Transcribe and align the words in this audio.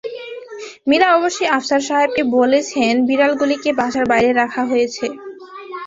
মীরা 0.87 1.07
অবশ্যি 1.17 1.45
আফসার 1.57 1.81
সাহেবকে 1.87 2.23
বলেছেন-বিড়ালগুলিকে 2.37 3.69
বাসার 3.79 4.05
বাইরে 4.11 4.31
রাখা 4.33 4.63
হয়েছে। 4.65 5.05